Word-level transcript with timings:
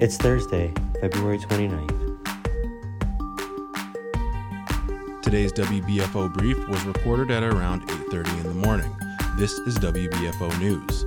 It's 0.00 0.16
Thursday, 0.16 0.72
February 1.00 1.38
29th. 1.38 1.88
Today's 5.22 5.52
WBFO 5.54 6.32
brief 6.34 6.56
was 6.68 6.84
recorded 6.84 7.32
at 7.32 7.42
around 7.42 7.82
8:30 7.90 8.30
in 8.38 8.42
the 8.44 8.54
morning. 8.54 8.94
This 9.36 9.58
is 9.58 9.76
WBFO 9.80 10.56
News. 10.60 11.04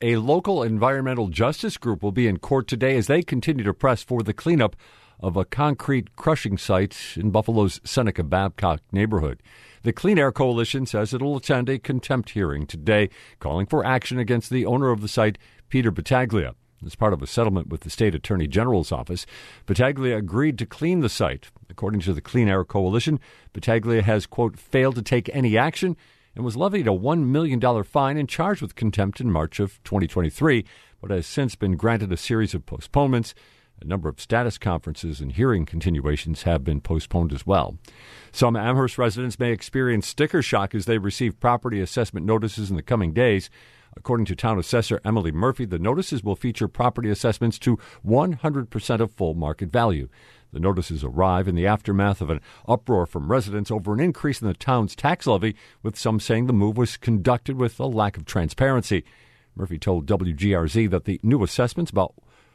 A 0.00 0.16
local 0.16 0.62
environmental 0.62 1.28
justice 1.28 1.76
group 1.76 2.02
will 2.02 2.12
be 2.12 2.28
in 2.28 2.38
court 2.38 2.66
today 2.66 2.96
as 2.96 3.06
they 3.06 3.22
continue 3.22 3.64
to 3.64 3.74
press 3.74 4.02
for 4.02 4.22
the 4.22 4.32
cleanup 4.32 4.76
of 5.20 5.36
a 5.36 5.44
concrete 5.44 6.16
crushing 6.16 6.56
site 6.56 6.96
in 7.16 7.30
Buffalo's 7.30 7.80
Seneca 7.84 8.24
Babcock 8.24 8.80
neighborhood. 8.90 9.42
The 9.82 9.92
Clean 9.92 10.18
Air 10.18 10.32
Coalition 10.32 10.86
says 10.86 11.12
it 11.12 11.20
will 11.20 11.36
attend 11.36 11.68
a 11.68 11.78
contempt 11.78 12.30
hearing 12.30 12.66
today, 12.66 13.10
calling 13.38 13.66
for 13.66 13.84
action 13.84 14.18
against 14.18 14.48
the 14.48 14.64
owner 14.64 14.90
of 14.90 15.02
the 15.02 15.08
site, 15.08 15.36
Peter 15.68 15.90
Battaglia. 15.90 16.54
As 16.84 16.94
part 16.94 17.14
of 17.14 17.22
a 17.22 17.26
settlement 17.26 17.68
with 17.68 17.80
the 17.80 17.90
state 17.90 18.14
attorney 18.14 18.46
general's 18.46 18.92
office, 18.92 19.24
Battaglia 19.64 20.18
agreed 20.18 20.58
to 20.58 20.66
clean 20.66 21.00
the 21.00 21.08
site. 21.08 21.50
According 21.70 22.00
to 22.02 22.12
the 22.12 22.20
Clean 22.20 22.48
Air 22.48 22.64
Coalition, 22.64 23.20
Battaglia 23.52 24.02
has, 24.02 24.26
quote, 24.26 24.58
failed 24.58 24.96
to 24.96 25.02
take 25.02 25.30
any 25.32 25.56
action 25.56 25.96
and 26.36 26.44
was 26.44 26.56
levied 26.56 26.86
a 26.86 26.90
$1 26.90 27.26
million 27.26 27.84
fine 27.84 28.16
and 28.16 28.28
charged 28.28 28.60
with 28.60 28.74
contempt 28.74 29.20
in 29.20 29.30
March 29.30 29.60
of 29.60 29.82
2023, 29.84 30.64
but 31.00 31.10
has 31.10 31.26
since 31.26 31.54
been 31.54 31.76
granted 31.76 32.12
a 32.12 32.16
series 32.16 32.54
of 32.54 32.66
postponements. 32.66 33.34
A 33.80 33.86
number 33.86 34.08
of 34.08 34.20
status 34.20 34.56
conferences 34.56 35.20
and 35.20 35.32
hearing 35.32 35.66
continuations 35.66 36.42
have 36.42 36.64
been 36.64 36.80
postponed 36.80 37.32
as 37.32 37.46
well. 37.46 37.76
Some 38.32 38.56
Amherst 38.56 38.98
residents 38.98 39.38
may 39.38 39.52
experience 39.52 40.06
sticker 40.06 40.42
shock 40.42 40.74
as 40.74 40.86
they 40.86 40.98
receive 40.98 41.40
property 41.40 41.80
assessment 41.80 42.24
notices 42.24 42.70
in 42.70 42.76
the 42.76 42.82
coming 42.82 43.12
days. 43.12 43.50
According 43.96 44.26
to 44.26 44.36
Town 44.36 44.58
Assessor 44.58 45.00
Emily 45.04 45.32
Murphy, 45.32 45.64
the 45.64 45.78
notices 45.78 46.22
will 46.22 46.36
feature 46.36 46.68
property 46.68 47.10
assessments 47.10 47.58
to 47.60 47.78
100% 48.06 49.00
of 49.00 49.12
full 49.12 49.34
market 49.34 49.70
value. 49.70 50.08
The 50.52 50.60
notices 50.60 51.02
arrive 51.02 51.48
in 51.48 51.54
the 51.54 51.66
aftermath 51.66 52.20
of 52.20 52.30
an 52.30 52.40
uproar 52.68 53.06
from 53.06 53.30
residents 53.30 53.70
over 53.70 53.92
an 53.92 54.00
increase 54.00 54.40
in 54.40 54.48
the 54.48 54.54
town's 54.54 54.94
tax 54.94 55.26
levy, 55.26 55.56
with 55.82 55.98
some 55.98 56.20
saying 56.20 56.46
the 56.46 56.52
move 56.52 56.76
was 56.76 56.96
conducted 56.96 57.56
with 57.56 57.78
a 57.80 57.86
lack 57.86 58.16
of 58.16 58.24
transparency. 58.24 59.04
Murphy 59.56 59.78
told 59.78 60.06
WGRZ 60.06 60.90
that 60.90 61.04
the 61.04 61.20
new 61.22 61.42
assessments 61.42 61.90
about 61.90 62.14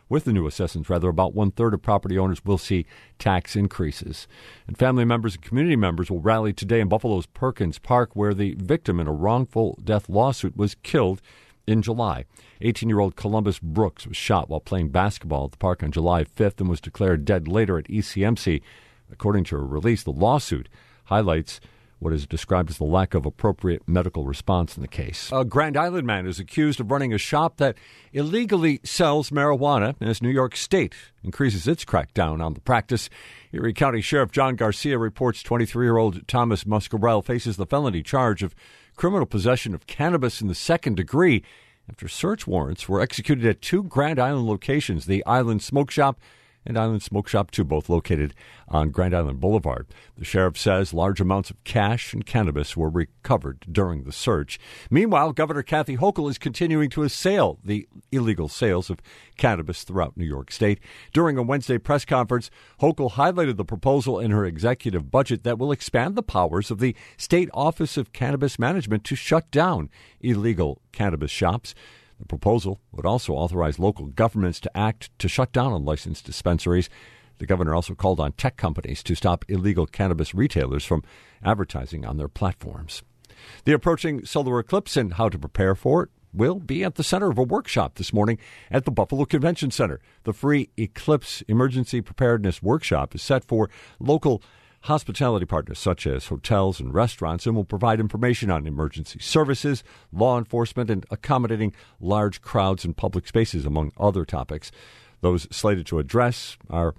with 0.10 0.26
the 0.26 0.34
new 0.34 0.48
assessments, 0.48 0.90
rather, 0.90 1.08
about 1.08 1.36
one 1.36 1.52
third 1.52 1.74
of 1.74 1.82
property 1.82 2.18
owners 2.18 2.44
will 2.44 2.58
see 2.58 2.86
tax 3.20 3.56
increases. 3.56 4.28
And 4.68 4.78
family 4.78 5.06
members 5.06 5.36
and 5.36 5.44
community 5.44 5.76
members 5.76 6.10
will 6.10 6.20
rally 6.20 6.52
today 6.52 6.82
in 6.82 6.90
Buffalo's 6.90 7.28
Perkins 7.28 7.80
Park, 7.80 8.16
where 8.16 8.34
the 8.34 8.56
victim 8.56 9.00
in 9.00 9.08
a 9.08 9.14
wrongful 9.14 9.80
death 9.84 10.10
lawsuit 10.10 10.58
was 10.58 10.76
killed 10.84 11.22
in 11.68 11.82
July. 11.84 12.26
18 12.62 12.90
year 12.90 13.00
old 13.00 13.16
Columbus 13.16 13.60
Brooks 13.60 14.08
was 14.08 14.18
shot 14.18 14.50
while 14.50 14.60
playing 14.60 14.90
basketball 14.90 15.46
at 15.46 15.52
the 15.52 15.58
park 15.58 15.84
on 15.84 15.92
July 15.92 16.24
5th 16.24 16.60
and 16.60 16.70
was 16.70 16.82
declared 16.82 17.24
dead 17.24 17.48
later 17.48 17.78
at 17.78 17.88
ECMC. 17.88 18.62
According 19.12 19.44
to 19.46 19.56
a 19.56 19.60
release, 19.60 20.04
the 20.04 20.12
lawsuit 20.12 20.68
highlights 21.06 21.60
what 22.00 22.14
is 22.14 22.26
described 22.26 22.70
as 22.70 22.78
the 22.78 22.86
lack 22.86 23.14
of 23.14 23.26
appropriate 23.26 23.88
medical 23.88 24.26
response 24.26 24.76
in 24.76 24.82
the 24.82 24.88
case. 24.88 25.30
A 25.34 25.46
Grand 25.46 25.78
Island 25.78 26.08
man 26.08 26.26
is 26.26 26.40
accused 26.40 26.80
of 26.80 26.92
running 26.92 27.14
a 27.14 27.18
shop 27.18 27.58
that 27.58 27.78
illegally 28.14 28.80
sells 28.84 29.30
marijuana 29.30 29.96
as 30.02 30.22
New 30.22 30.30
York 30.30 30.56
State 30.56 30.96
increases 31.24 31.68
its 31.68 31.86
crackdown 31.86 32.44
on 32.44 32.54
the 32.54 32.62
practice. 32.62 33.10
Erie 33.52 33.74
County 33.74 34.02
Sheriff 34.02 34.32
John 34.32 34.56
Garcia 34.56 34.98
reports 34.98 35.44
23 35.44 35.86
year 35.86 35.98
old 35.98 36.28
Thomas 36.28 36.64
Muscarell 36.64 37.24
faces 37.24 37.58
the 37.58 37.66
felony 37.66 38.02
charge 38.02 38.44
of 38.44 38.56
criminal 38.96 39.26
possession 39.26 39.74
of 39.74 39.88
cannabis 39.88 40.42
in 40.42 40.48
the 40.48 40.56
second 40.56 40.96
degree 40.96 41.44
after 41.90 42.08
search 42.08 42.46
warrants 42.46 42.88
were 42.88 43.02
executed 43.02 43.46
at 43.46 43.62
two 43.62 43.84
Grand 43.84 44.20
Island 44.20 44.48
locations 44.48 45.06
the 45.06 45.26
Island 45.26 45.64
Smoke 45.64 45.92
Shop 45.92 46.20
and 46.66 46.78
Island 46.78 47.02
Smoke 47.02 47.28
Shop 47.28 47.52
2, 47.52 47.64
both 47.64 47.90
located 47.90 48.34
on 48.68 48.92
Grand 48.92 49.16
Island 49.16 49.40
Boulevard. 49.40 49.88
The 50.18 50.26
sheriff 50.26 50.58
says 50.58 50.94
large 50.94 51.20
amounts 51.20 51.50
of 51.50 51.64
cash 51.64 52.14
and 52.14 52.26
cannabis 52.26 52.76
were 52.76 52.90
recovered 52.90 53.66
during 53.72 54.04
the 54.04 54.12
search. 54.12 54.60
Meanwhile, 54.90 55.34
Governor 55.34 55.64
Kathy 55.64 55.98
Hochul 55.98 56.30
is 56.30 56.38
continuing 56.38 56.90
to 56.92 57.04
assail 57.04 57.60
the 57.64 57.88
illegal 58.12 58.48
sales 58.48 58.90
of 58.90 59.00
cannabis 59.38 59.84
throughout 59.84 60.18
New 60.18 60.26
York 60.26 60.52
State. 60.52 60.80
During 61.14 61.38
a 61.38 61.44
Wednesday 61.44 61.78
press 61.78 62.06
conference, 62.06 62.52
Hochul 62.82 63.14
highlighted 63.14 63.58
the 63.58 63.66
proposal 63.66 64.20
in 64.20 64.32
her 64.32 64.46
executive 64.46 65.10
budget 65.10 65.44
that 65.44 65.58
will 65.58 65.72
expand 65.72 66.16
the 66.16 66.24
powers 66.24 66.70
of 66.70 66.80
the 66.80 66.96
State 67.18 67.50
Office 67.54 67.98
of 67.98 68.14
Cannabis 68.14 68.60
Management 68.60 69.04
to 69.06 69.16
shut 69.16 69.50
down 69.52 69.90
illegal 70.22 70.82
cannabis 70.92 71.32
shops. 71.32 71.74
The 72.20 72.26
proposal 72.26 72.82
would 72.92 73.06
also 73.06 73.34
authorize 73.34 73.80
local 73.80 74.08
governments 74.08 74.60
to 74.62 74.78
act 74.78 75.18
to 75.20 75.28
shut 75.28 75.52
down 75.52 75.74
unlicensed 75.74 76.26
dispensaries. 76.26 76.90
The 77.38 77.46
governor 77.46 77.74
also 77.74 77.96
called 77.96 78.20
on 78.20 78.34
tech 78.34 78.58
companies 78.58 79.02
to 79.04 79.16
stop 79.16 79.46
illegal 79.48 79.88
cannabis 79.88 80.36
retailers 80.36 80.84
from 80.84 81.04
advertising 81.44 82.06
on 82.06 82.18
their 82.18 82.28
platforms. 82.28 83.02
The 83.64 83.72
approaching 83.72 84.26
solar 84.26 84.60
eclipse 84.60 84.98
and 84.98 85.14
how 85.14 85.30
to 85.30 85.40
prepare 85.40 85.76
for 85.76 86.04
it 86.04 86.10
will 86.34 86.60
be 86.60 86.84
at 86.84 86.96
the 86.96 87.04
center 87.04 87.30
of 87.30 87.38
a 87.38 87.44
workshop 87.44 87.96
this 87.96 88.14
morning 88.14 88.38
at 88.70 88.86
the 88.86 88.92
Buffalo 88.92 89.26
Convention 89.26 89.72
Center. 89.72 90.00
The 90.26 90.34
free 90.34 90.70
Eclipse 90.78 91.42
Emergency 91.48 92.02
Preparedness 92.02 92.62
Workshop 92.62 93.16
is 93.16 93.22
set 93.22 93.46
for 93.46 93.70
local 94.00 94.44
hospitality 94.82 95.46
partners 95.46 95.80
such 95.80 96.08
as 96.08 96.28
hotels 96.28 96.80
and 96.80 96.94
restaurants 96.94 97.46
and 97.46 97.56
will 97.56 97.66
provide 97.66 98.00
information 98.00 98.50
on 98.50 98.66
emergency 98.66 99.20
services, 99.20 99.84
law 100.12 100.38
enforcement, 100.38 100.90
and 100.90 101.06
accommodating 101.12 101.74
large 102.00 102.42
crowds 102.42 102.86
in 102.86 102.94
public 102.94 103.28
spaces, 103.28 103.66
among 103.66 103.92
other 103.98 104.26
topics. 104.26 104.72
Those 105.22 105.48
slated 105.52 105.86
to 105.88 106.00
address 106.00 106.58
are 106.70 106.96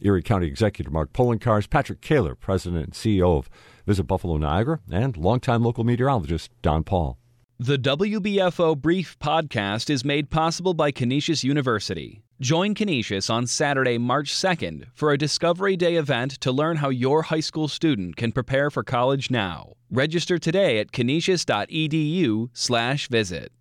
Erie 0.00 0.22
County 0.22 0.46
Executive 0.46 0.92
Mark 0.92 1.12
Poloncarz, 1.12 1.68
Patrick 1.68 2.00
Kaler, 2.00 2.34
President 2.34 2.84
and 2.84 2.92
CEO 2.92 3.38
of 3.38 3.50
Visit 3.86 4.04
Buffalo 4.04 4.36
Niagara, 4.36 4.80
and 4.90 5.16
longtime 5.16 5.62
local 5.62 5.84
meteorologist 5.84 6.50
Don 6.62 6.84
Paul. 6.84 7.18
The 7.58 7.76
WBFO 7.76 8.80
Brief 8.80 9.18
podcast 9.18 9.90
is 9.90 10.04
made 10.04 10.30
possible 10.30 10.72
by 10.72 10.90
Canisius 10.90 11.44
University. 11.44 12.22
Join 12.40 12.74
Canisius 12.74 13.28
on 13.28 13.46
Saturday, 13.46 13.98
March 13.98 14.32
2nd 14.32 14.86
for 14.94 15.12
a 15.12 15.18
Discovery 15.18 15.76
Day 15.76 15.96
event 15.96 16.40
to 16.40 16.50
learn 16.50 16.78
how 16.78 16.88
your 16.88 17.24
high 17.24 17.40
school 17.40 17.68
student 17.68 18.16
can 18.16 18.32
prepare 18.32 18.70
for 18.70 18.82
college 18.82 19.30
now. 19.30 19.74
Register 19.90 20.38
today 20.38 20.78
at 20.78 20.90
canisius.edu/visit. 20.90 23.52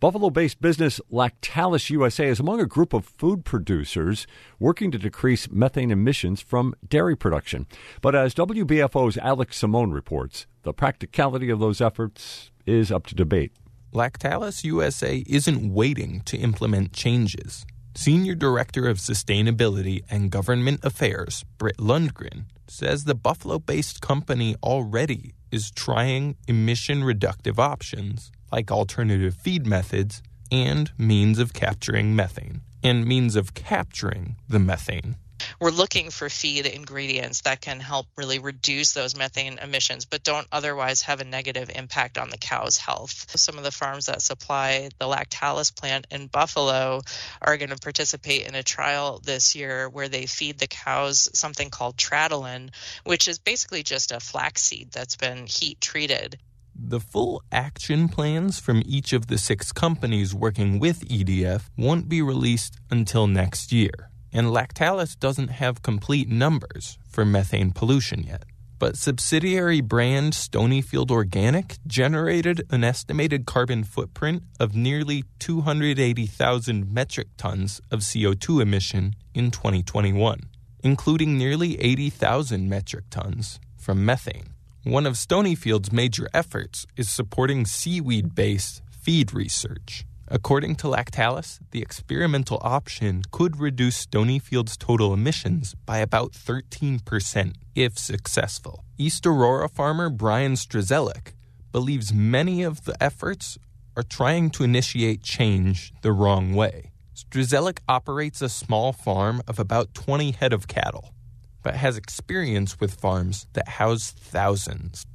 Buffalo 0.00 0.30
based 0.30 0.62
business 0.62 0.98
Lactalis 1.12 1.90
USA 1.90 2.28
is 2.28 2.40
among 2.40 2.62
a 2.62 2.66
group 2.66 2.94
of 2.94 3.04
food 3.04 3.44
producers 3.44 4.26
working 4.58 4.90
to 4.90 4.96
decrease 4.96 5.50
methane 5.50 5.90
emissions 5.90 6.40
from 6.40 6.74
dairy 6.88 7.16
production. 7.16 7.66
But 8.00 8.14
as 8.14 8.34
WBFO's 8.34 9.18
Alex 9.18 9.58
Simone 9.58 9.90
reports, 9.90 10.46
the 10.62 10.72
practicality 10.72 11.50
of 11.50 11.60
those 11.60 11.82
efforts 11.82 12.50
is 12.64 12.90
up 12.90 13.04
to 13.08 13.14
debate. 13.14 13.52
Lactalis 13.96 14.62
USA 14.62 15.24
isn't 15.26 15.72
waiting 15.72 16.20
to 16.26 16.36
implement 16.36 16.92
changes. 16.92 17.64
Senior 17.94 18.34
Director 18.34 18.86
of 18.88 18.98
Sustainability 18.98 20.02
and 20.10 20.30
Government 20.30 20.80
Affairs, 20.84 21.46
Britt 21.56 21.78
Lundgren, 21.78 22.44
says 22.68 23.04
the 23.04 23.14
Buffalo 23.14 23.58
based 23.58 24.02
company 24.02 24.54
already 24.62 25.32
is 25.50 25.70
trying 25.70 26.36
emission 26.46 27.04
reductive 27.04 27.58
options 27.58 28.30
like 28.52 28.70
alternative 28.70 29.34
feed 29.34 29.66
methods 29.66 30.22
and 30.52 30.92
means 30.98 31.38
of 31.38 31.54
capturing 31.54 32.14
methane, 32.14 32.60
and 32.82 33.06
means 33.06 33.34
of 33.34 33.54
capturing 33.54 34.36
the 34.46 34.58
methane 34.58 35.16
we're 35.60 35.70
looking 35.70 36.10
for 36.10 36.28
feed 36.28 36.66
ingredients 36.66 37.42
that 37.42 37.60
can 37.60 37.80
help 37.80 38.06
really 38.16 38.38
reduce 38.38 38.92
those 38.92 39.16
methane 39.16 39.58
emissions, 39.58 40.04
but 40.04 40.22
don't 40.22 40.46
otherwise 40.52 41.02
have 41.02 41.20
a 41.20 41.24
negative 41.24 41.70
impact 41.74 42.18
on 42.18 42.30
the 42.30 42.38
cow's 42.38 42.76
health. 42.76 43.26
Some 43.36 43.58
of 43.58 43.64
the 43.64 43.70
farms 43.70 44.06
that 44.06 44.22
supply 44.22 44.90
the 44.98 45.06
Lactalis 45.06 45.74
plant 45.74 46.06
in 46.10 46.26
Buffalo 46.26 47.00
are 47.40 47.56
going 47.56 47.70
to 47.70 47.76
participate 47.76 48.46
in 48.46 48.54
a 48.54 48.62
trial 48.62 49.20
this 49.24 49.54
year 49.54 49.88
where 49.88 50.08
they 50.08 50.26
feed 50.26 50.58
the 50.58 50.66
cows 50.66 51.28
something 51.34 51.70
called 51.70 51.96
Tradalin, 51.96 52.70
which 53.04 53.28
is 53.28 53.38
basically 53.38 53.82
just 53.82 54.12
a 54.12 54.20
flaxseed 54.20 54.90
that's 54.92 55.16
been 55.16 55.46
heat 55.46 55.80
treated. 55.80 56.38
The 56.78 57.00
full 57.00 57.42
action 57.50 58.08
plans 58.08 58.60
from 58.60 58.82
each 58.84 59.14
of 59.14 59.28
the 59.28 59.38
six 59.38 59.72
companies 59.72 60.34
working 60.34 60.78
with 60.78 61.08
EDF 61.08 61.70
won't 61.76 62.06
be 62.06 62.20
released 62.20 62.78
until 62.90 63.26
next 63.26 63.72
year 63.72 64.10
and 64.32 64.48
Lactalis 64.48 65.18
doesn't 65.18 65.48
have 65.48 65.82
complete 65.82 66.28
numbers 66.28 66.98
for 67.08 67.24
methane 67.24 67.72
pollution 67.72 68.22
yet. 68.22 68.44
But 68.78 68.98
subsidiary 68.98 69.80
brand 69.80 70.34
Stonyfield 70.34 71.10
Organic 71.10 71.78
generated 71.86 72.66
an 72.70 72.84
estimated 72.84 73.46
carbon 73.46 73.84
footprint 73.84 74.42
of 74.60 74.74
nearly 74.74 75.24
280,000 75.38 76.92
metric 76.92 77.28
tons 77.38 77.80
of 77.90 78.00
CO2 78.00 78.60
emission 78.60 79.16
in 79.34 79.50
2021, 79.50 80.40
including 80.82 81.38
nearly 81.38 81.80
80,000 81.80 82.68
metric 82.68 83.04
tons 83.10 83.60
from 83.78 84.04
methane. 84.04 84.52
One 84.84 85.06
of 85.06 85.14
Stonyfield's 85.14 85.90
major 85.90 86.28
efforts 86.34 86.86
is 86.96 87.08
supporting 87.08 87.64
seaweed 87.64 88.34
based 88.34 88.82
feed 88.90 89.32
research. 89.32 90.04
According 90.28 90.74
to 90.76 90.88
Lactalis, 90.88 91.60
the 91.70 91.80
experimental 91.80 92.58
option 92.62 93.22
could 93.30 93.60
reduce 93.60 94.06
Stonyfield's 94.06 94.76
total 94.76 95.14
emissions 95.14 95.76
by 95.86 95.98
about 95.98 96.32
13% 96.32 97.54
if 97.76 97.96
successful. 97.96 98.84
East 98.98 99.24
Aurora 99.24 99.68
farmer 99.68 100.10
Brian 100.10 100.54
Strzelik 100.54 101.34
believes 101.70 102.12
many 102.12 102.64
of 102.64 102.86
the 102.86 103.00
efforts 103.00 103.56
are 103.96 104.02
trying 104.02 104.50
to 104.50 104.64
initiate 104.64 105.22
change 105.22 105.92
the 106.02 106.10
wrong 106.10 106.54
way. 106.54 106.90
Strzelik 107.14 107.78
operates 107.88 108.42
a 108.42 108.48
small 108.48 108.92
farm 108.92 109.42
of 109.46 109.60
about 109.60 109.94
20 109.94 110.32
head 110.32 110.52
of 110.52 110.66
cattle, 110.66 111.14
but 111.62 111.76
has 111.76 111.96
experience 111.96 112.80
with 112.80 113.00
farms 113.00 113.46
that 113.52 113.68
house 113.68 114.10
thousands. 114.10 115.06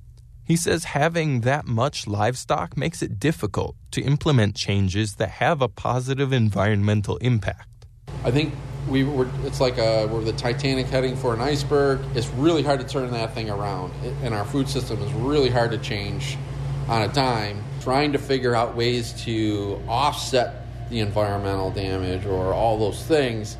He 0.43 0.55
says 0.55 0.83
having 0.85 1.41
that 1.41 1.65
much 1.65 2.07
livestock 2.07 2.75
makes 2.75 3.01
it 3.01 3.19
difficult 3.19 3.75
to 3.91 4.01
implement 4.01 4.55
changes 4.55 5.15
that 5.15 5.29
have 5.29 5.61
a 5.61 5.67
positive 5.67 6.33
environmental 6.33 7.17
impact. 7.17 7.85
I 8.23 8.31
think 8.31 8.53
we 8.87 9.03
were, 9.03 9.29
it's 9.45 9.61
like 9.61 9.77
a, 9.77 10.07
we're 10.07 10.23
the 10.23 10.33
Titanic 10.33 10.87
heading 10.87 11.15
for 11.15 11.33
an 11.33 11.41
iceberg. 11.41 12.01
It's 12.15 12.27
really 12.29 12.63
hard 12.63 12.79
to 12.79 12.85
turn 12.85 13.11
that 13.11 13.33
thing 13.33 13.49
around, 13.49 13.93
and 14.23 14.33
our 14.33 14.45
food 14.45 14.67
system 14.67 15.01
is 15.01 15.13
really 15.13 15.49
hard 15.49 15.71
to 15.71 15.77
change 15.77 16.37
on 16.87 17.03
a 17.03 17.07
dime. 17.07 17.63
Trying 17.81 18.11
to 18.13 18.19
figure 18.19 18.55
out 18.55 18.75
ways 18.75 19.13
to 19.23 19.81
offset 19.87 20.65
the 20.89 20.99
environmental 20.99 21.71
damage 21.71 22.25
or 22.25 22.53
all 22.53 22.77
those 22.77 23.03
things 23.05 23.57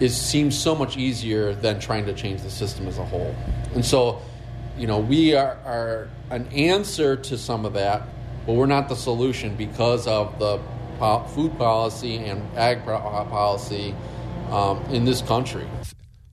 is 0.00 0.16
seems 0.16 0.58
so 0.58 0.74
much 0.74 0.96
easier 0.96 1.54
than 1.54 1.78
trying 1.78 2.06
to 2.06 2.14
change 2.14 2.42
the 2.42 2.50
system 2.50 2.88
as 2.88 2.98
a 2.98 3.04
whole. 3.04 3.34
And 3.74 3.84
so 3.84 4.22
you 4.76 4.86
know, 4.86 4.98
we 4.98 5.34
are, 5.34 5.56
are 5.64 6.08
an 6.30 6.46
answer 6.48 7.16
to 7.16 7.38
some 7.38 7.64
of 7.64 7.74
that, 7.74 8.02
but 8.46 8.54
we're 8.54 8.66
not 8.66 8.88
the 8.88 8.96
solution 8.96 9.56
because 9.56 10.06
of 10.06 10.38
the 10.38 10.60
food 11.34 11.56
policy 11.58 12.16
and 12.16 12.42
ag 12.56 12.84
policy 12.84 13.94
um, 14.50 14.82
in 14.86 15.04
this 15.04 15.22
country. 15.22 15.66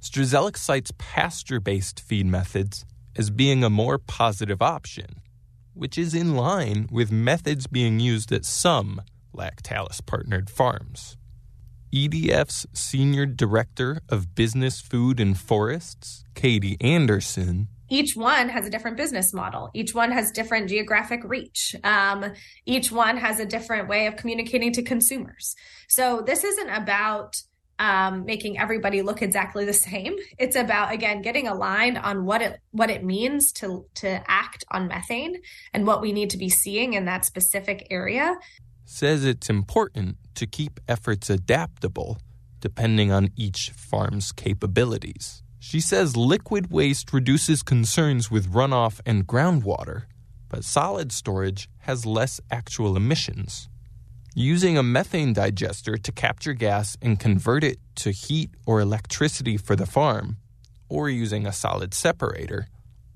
Strzelik 0.01 0.57
cites 0.57 0.91
pasture 0.97 1.59
based 1.59 1.99
feed 1.99 2.25
methods 2.25 2.85
as 3.15 3.29
being 3.29 3.63
a 3.63 3.69
more 3.69 3.97
positive 3.97 4.61
option, 4.61 5.21
which 5.73 5.97
is 5.97 6.13
in 6.13 6.35
line 6.35 6.87
with 6.91 7.11
methods 7.11 7.67
being 7.67 7.99
used 7.99 8.31
at 8.31 8.45
some 8.45 9.01
Lactalis 9.35 10.05
partnered 10.05 10.49
farms. 10.49 11.17
EDF's 11.93 12.65
Senior 12.73 13.25
Director 13.25 14.01
of 14.07 14.33
Business, 14.33 14.79
Food, 14.79 15.19
and 15.19 15.37
Forests, 15.37 16.23
Katie 16.35 16.77
Anderson, 16.79 17.67
each 17.91 18.15
one 18.15 18.47
has 18.47 18.65
a 18.65 18.69
different 18.69 18.95
business 18.95 19.33
model. 19.33 19.69
Each 19.73 19.93
one 19.93 20.11
has 20.13 20.31
different 20.31 20.69
geographic 20.69 21.21
reach. 21.25 21.75
Um, 21.83 22.31
each 22.65 22.89
one 22.89 23.17
has 23.17 23.39
a 23.41 23.45
different 23.45 23.89
way 23.89 24.07
of 24.07 24.15
communicating 24.15 24.71
to 24.73 24.81
consumers. 24.81 25.55
So 25.89 26.23
this 26.25 26.45
isn't 26.45 26.69
about 26.69 27.35
um, 27.79 28.23
making 28.23 28.57
everybody 28.57 29.01
look 29.01 29.21
exactly 29.21 29.65
the 29.65 29.73
same. 29.73 30.15
It's 30.39 30.55
about 30.55 30.93
again 30.93 31.21
getting 31.21 31.47
aligned 31.47 31.97
on 31.97 32.25
what 32.25 32.41
it 32.41 32.61
what 32.71 32.89
it 32.89 33.03
means 33.03 33.51
to 33.53 33.85
to 33.95 34.23
act 34.25 34.63
on 34.71 34.87
methane 34.87 35.41
and 35.73 35.85
what 35.85 35.99
we 35.99 36.13
need 36.13 36.29
to 36.29 36.37
be 36.37 36.49
seeing 36.49 36.93
in 36.93 37.05
that 37.05 37.25
specific 37.25 37.87
area. 37.91 38.37
Says 38.85 39.25
it's 39.25 39.49
important 39.49 40.15
to 40.35 40.47
keep 40.47 40.79
efforts 40.87 41.29
adaptable 41.29 42.19
depending 42.61 43.11
on 43.11 43.31
each 43.35 43.71
farm's 43.71 44.31
capabilities. 44.31 45.43
She 45.63 45.79
says 45.79 46.17
liquid 46.17 46.71
waste 46.71 47.13
reduces 47.13 47.61
concerns 47.61 48.31
with 48.31 48.51
runoff 48.51 48.99
and 49.05 49.27
groundwater, 49.27 50.05
but 50.49 50.63
solid 50.63 51.11
storage 51.11 51.69
has 51.81 52.03
less 52.03 52.41
actual 52.49 52.97
emissions. 52.97 53.69
Using 54.33 54.75
a 54.75 54.81
methane 54.81 55.33
digester 55.33 55.97
to 55.97 56.11
capture 56.11 56.53
gas 56.53 56.97
and 56.99 57.19
convert 57.19 57.63
it 57.63 57.77
to 57.97 58.09
heat 58.09 58.49
or 58.65 58.81
electricity 58.81 59.55
for 59.55 59.75
the 59.75 59.85
farm, 59.85 60.37
or 60.89 61.11
using 61.11 61.45
a 61.45 61.53
solid 61.53 61.93
separator, 61.93 62.67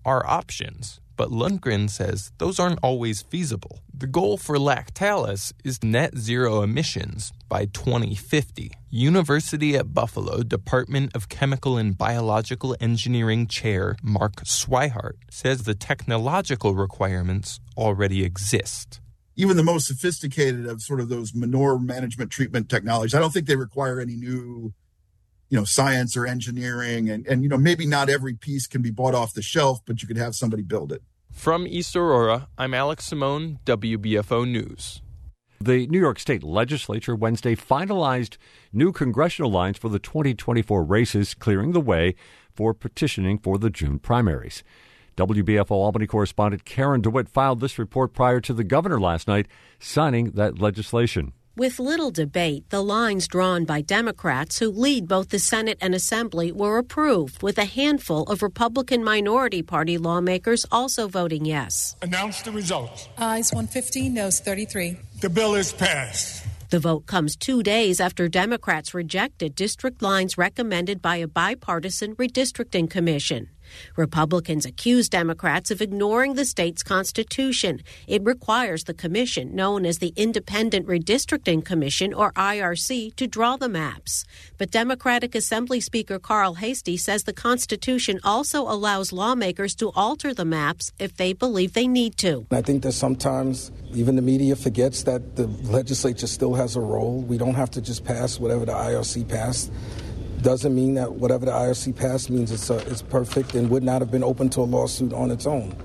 are 0.05 0.23
options 0.27 1.01
but 1.15 1.29
Lundgren 1.29 1.89
says 1.89 2.31
those 2.37 2.59
aren't 2.59 2.79
always 2.81 3.21
feasible. 3.21 3.79
The 3.93 4.07
goal 4.07 4.37
for 4.37 4.57
Lactalis 4.57 5.53
is 5.63 5.83
net 5.83 6.17
zero 6.17 6.61
emissions 6.61 7.31
by 7.47 7.65
2050. 7.65 8.71
University 8.89 9.75
at 9.75 9.93
Buffalo 9.93 10.43
Department 10.43 11.15
of 11.15 11.29
Chemical 11.29 11.77
and 11.77 11.97
Biological 11.97 12.75
Engineering 12.79 13.47
Chair 13.47 13.95
Mark 14.01 14.43
Swihart 14.45 15.17
says 15.29 15.63
the 15.63 15.75
technological 15.75 16.75
requirements 16.75 17.59
already 17.77 18.23
exist. 18.23 18.99
Even 19.35 19.57
the 19.57 19.63
most 19.63 19.87
sophisticated 19.87 20.65
of 20.65 20.81
sort 20.81 21.01
of 21.01 21.09
those 21.09 21.33
manure 21.33 21.77
management 21.77 22.31
treatment 22.31 22.69
technologies, 22.69 23.13
I 23.13 23.19
don't 23.19 23.33
think 23.33 23.47
they 23.47 23.57
require 23.57 23.99
any 23.99 24.15
new 24.15 24.73
you 25.49 25.57
know, 25.57 25.63
science 25.63 26.17
or 26.17 26.25
engineering. 26.25 27.09
And, 27.09 27.25
and, 27.27 27.43
you 27.43 27.49
know, 27.49 27.57
maybe 27.57 27.85
not 27.85 28.09
every 28.09 28.33
piece 28.33 28.67
can 28.67 28.81
be 28.81 28.91
bought 28.91 29.15
off 29.15 29.33
the 29.33 29.41
shelf, 29.41 29.81
but 29.85 30.01
you 30.01 30.07
could 30.07 30.17
have 30.17 30.35
somebody 30.35 30.63
build 30.63 30.91
it. 30.91 31.01
From 31.31 31.67
East 31.67 31.95
Aurora, 31.95 32.47
I'm 32.57 32.73
Alex 32.73 33.05
Simone, 33.05 33.59
WBFO 33.65 34.49
News. 34.49 35.01
The 35.59 35.87
New 35.87 35.99
York 35.99 36.19
State 36.19 36.43
Legislature 36.43 37.15
Wednesday 37.15 37.55
finalized 37.55 38.37
new 38.71 38.91
congressional 38.91 39.51
lines 39.51 39.77
for 39.77 39.89
the 39.89 39.99
2024 39.99 40.83
races, 40.83 41.33
clearing 41.33 41.71
the 41.71 41.81
way 41.81 42.15
for 42.53 42.73
petitioning 42.73 43.37
for 43.37 43.57
the 43.57 43.69
June 43.69 43.99
primaries. 43.99 44.63
WBFO 45.17 45.71
Albany 45.71 46.07
correspondent 46.07 46.65
Karen 46.65 47.01
DeWitt 47.01 47.29
filed 47.29 47.61
this 47.61 47.79
report 47.79 48.13
prior 48.13 48.41
to 48.41 48.53
the 48.53 48.63
governor 48.63 48.99
last 48.99 49.27
night 49.27 49.47
signing 49.79 50.31
that 50.31 50.59
legislation. 50.59 51.33
With 51.57 51.79
little 51.79 52.11
debate, 52.11 52.69
the 52.69 52.83
lines 52.83 53.29
drawn 53.29 53.63
by 53.63 53.79
Democrats 53.79 54.59
who 54.59 54.69
lead 54.69 55.07
both 55.07 55.29
the 55.29 55.39
Senate 55.39 55.77
and 55.79 55.95
Assembly 55.95 56.51
were 56.51 56.77
approved, 56.77 57.41
with 57.41 57.57
a 57.57 57.63
handful 57.63 58.23
of 58.23 58.43
Republican 58.43 59.05
minority 59.05 59.61
party 59.61 59.97
lawmakers 59.97 60.65
also 60.69 61.07
voting 61.07 61.45
yes. 61.45 61.95
Announce 62.01 62.41
the 62.41 62.51
results. 62.51 63.07
Ayes 63.17 63.53
115, 63.53 64.13
noes 64.13 64.41
33. 64.41 64.97
The 65.21 65.29
bill 65.29 65.55
is 65.55 65.71
passed. 65.71 66.45
The 66.71 66.79
vote 66.79 67.05
comes 67.05 67.37
two 67.37 67.63
days 67.63 68.01
after 68.01 68.27
Democrats 68.27 68.93
rejected 68.93 69.55
district 69.55 70.01
lines 70.01 70.37
recommended 70.37 71.01
by 71.01 71.15
a 71.17 71.27
bipartisan 71.27 72.17
redistricting 72.17 72.89
commission. 72.89 73.47
Republicans 73.95 74.65
accuse 74.65 75.09
Democrats 75.09 75.71
of 75.71 75.81
ignoring 75.81 76.35
the 76.35 76.45
state's 76.45 76.83
constitution. 76.83 77.81
It 78.07 78.23
requires 78.23 78.83
the 78.83 78.93
commission, 78.93 79.55
known 79.55 79.85
as 79.85 79.99
the 79.99 80.13
Independent 80.15 80.87
Redistricting 80.87 81.63
Commission, 81.63 82.13
or 82.13 82.31
IRC, 82.33 83.15
to 83.15 83.27
draw 83.27 83.57
the 83.57 83.69
maps. 83.69 84.25
But 84.57 84.71
Democratic 84.71 85.35
Assembly 85.35 85.79
Speaker 85.79 86.19
Carl 86.19 86.55
Heastie 86.55 86.97
says 86.97 87.23
the 87.23 87.33
Constitution 87.33 88.19
also 88.23 88.61
allows 88.61 89.11
lawmakers 89.11 89.75
to 89.75 89.91
alter 89.95 90.33
the 90.33 90.45
maps 90.45 90.91
if 90.99 91.17
they 91.17 91.33
believe 91.33 91.73
they 91.73 91.87
need 91.87 92.17
to. 92.17 92.45
I 92.51 92.61
think 92.61 92.83
that 92.83 92.93
sometimes 92.93 93.71
even 93.93 94.15
the 94.15 94.21
media 94.21 94.55
forgets 94.55 95.03
that 95.03 95.35
the 95.35 95.47
legislature 95.47 96.27
still 96.27 96.53
has 96.53 96.75
a 96.75 96.81
role. 96.81 97.21
We 97.21 97.37
don't 97.37 97.55
have 97.55 97.71
to 97.71 97.81
just 97.81 98.03
pass 98.03 98.39
whatever 98.39 98.65
the 98.65 98.73
IRC 98.73 99.27
passed 99.27 99.71
doesn't 100.45 100.75
mean 100.75 100.93
that 100.93 101.13
whatever 101.13 101.43
the 101.43 101.51
IRC 101.51 101.95
passed 101.95 102.29
means 102.29 102.51
it's, 102.51 102.69
uh, 102.69 102.81
it's 102.85 103.01
perfect 103.01 103.55
and 103.55 103.67
would 103.71 103.81
not 103.81 103.99
have 103.99 104.11
been 104.11 104.23
open 104.23 104.47
to 104.49 104.61
a 104.61 104.61
lawsuit 104.61 105.11
on 105.11 105.31
its 105.31 105.47
own. 105.47 105.75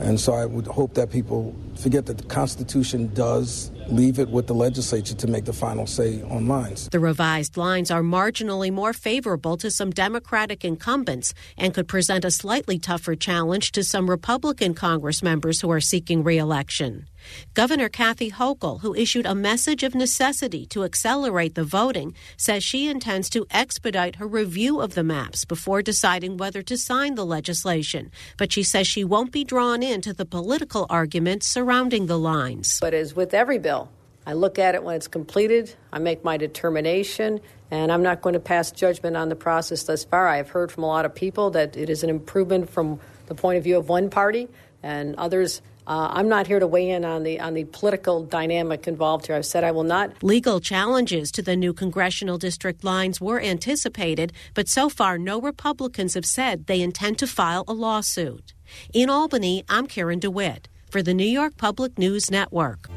And 0.00 0.20
so 0.20 0.34
I 0.34 0.44
would 0.44 0.66
hope 0.66 0.92
that 0.94 1.10
people 1.10 1.56
forget 1.76 2.04
that 2.06 2.18
the 2.18 2.24
Constitution 2.24 3.10
does 3.14 3.70
leave 3.88 4.18
it 4.18 4.28
with 4.28 4.46
the 4.46 4.54
legislature 4.54 5.14
to 5.14 5.26
make 5.26 5.44
the 5.44 5.52
final 5.52 5.86
say 5.86 6.22
on 6.22 6.46
lines. 6.46 6.88
The 6.88 7.00
revised 7.00 7.56
lines 7.56 7.90
are 7.90 8.02
marginally 8.02 8.72
more 8.72 8.92
favorable 8.92 9.56
to 9.58 9.70
some 9.70 9.90
Democratic 9.90 10.64
incumbents 10.64 11.34
and 11.56 11.74
could 11.74 11.88
present 11.88 12.24
a 12.24 12.30
slightly 12.30 12.78
tougher 12.78 13.14
challenge 13.14 13.72
to 13.72 13.84
some 13.84 14.08
Republican 14.08 14.74
Congress 14.74 15.22
members 15.22 15.60
who 15.60 15.70
are 15.70 15.80
seeking 15.80 16.22
reelection. 16.22 17.06
Governor 17.54 17.88
Kathy 17.88 18.30
Hochul, 18.30 18.80
who 18.80 18.94
issued 18.94 19.26
a 19.26 19.34
message 19.34 19.82
of 19.82 19.94
necessity 19.94 20.66
to 20.66 20.84
accelerate 20.84 21.54
the 21.54 21.64
voting, 21.64 22.14
says 22.36 22.64
she 22.64 22.88
intends 22.88 23.30
to 23.30 23.46
expedite 23.50 24.16
her 24.16 24.26
review 24.26 24.80
of 24.80 24.94
the 24.94 25.04
maps 25.04 25.44
before 25.44 25.82
deciding 25.82 26.36
whether 26.36 26.62
to 26.62 26.76
sign 26.76 27.14
the 27.14 27.26
legislation. 27.26 28.10
But 28.36 28.52
she 28.52 28.62
says 28.62 28.86
she 28.86 29.04
won't 29.04 29.32
be 29.32 29.44
drawn 29.44 29.82
into 29.82 30.12
the 30.12 30.24
political 30.24 30.86
arguments 30.90 31.46
surrounding 31.46 32.06
the 32.06 32.18
lines. 32.18 32.78
But 32.80 32.94
as 32.94 33.14
with 33.14 33.34
every 33.34 33.58
bill, 33.58 33.81
I 34.26 34.34
look 34.34 34.58
at 34.58 34.74
it 34.74 34.84
when 34.84 34.96
it's 34.96 35.08
completed, 35.08 35.74
I 35.92 35.98
make 35.98 36.22
my 36.22 36.36
determination, 36.36 37.40
and 37.70 37.90
I'm 37.90 38.02
not 38.02 38.22
going 38.22 38.34
to 38.34 38.40
pass 38.40 38.70
judgment 38.70 39.16
on 39.16 39.28
the 39.28 39.36
process 39.36 39.82
thus 39.82 40.04
far. 40.04 40.28
I 40.28 40.36
have 40.36 40.50
heard 40.50 40.70
from 40.70 40.84
a 40.84 40.86
lot 40.86 41.04
of 41.04 41.14
people 41.14 41.50
that 41.50 41.76
it 41.76 41.90
is 41.90 42.04
an 42.04 42.10
improvement 42.10 42.70
from 42.70 43.00
the 43.26 43.34
point 43.34 43.58
of 43.58 43.64
view 43.64 43.76
of 43.78 43.88
one 43.88 44.10
party, 44.10 44.48
and 44.82 45.16
others 45.16 45.62
uh, 45.86 46.08
I'm 46.12 46.28
not 46.28 46.46
here 46.46 46.60
to 46.60 46.66
weigh 46.66 46.90
in 46.90 47.04
on 47.04 47.24
the 47.24 47.40
on 47.40 47.54
the 47.54 47.64
political 47.64 48.22
dynamic 48.22 48.86
involved 48.86 49.26
here. 49.26 49.34
I've 49.34 49.46
said 49.46 49.64
I 49.64 49.72
will 49.72 49.82
not. 49.82 50.22
Legal 50.22 50.60
challenges 50.60 51.32
to 51.32 51.42
the 51.42 51.56
new 51.56 51.72
congressional 51.72 52.38
district 52.38 52.84
lines 52.84 53.20
were 53.20 53.40
anticipated, 53.40 54.32
but 54.54 54.68
so 54.68 54.88
far 54.88 55.18
no 55.18 55.40
Republicans 55.40 56.14
have 56.14 56.26
said 56.26 56.66
they 56.66 56.80
intend 56.80 57.18
to 57.18 57.26
file 57.26 57.64
a 57.66 57.72
lawsuit. 57.72 58.54
In 58.92 59.10
Albany, 59.10 59.64
I'm 59.68 59.86
Karen 59.86 60.20
DeWitt 60.20 60.68
for 60.88 61.02
the 61.02 61.14
New 61.14 61.24
York 61.24 61.56
Public 61.56 61.98
News 61.98 62.30
Network. 62.30 62.88